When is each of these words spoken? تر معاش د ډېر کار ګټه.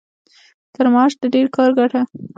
تر 0.73 0.85
معاش 0.93 1.13
د 1.21 1.23
ډېر 1.33 1.47
کار 1.55 1.69
ګټه. 1.79 2.01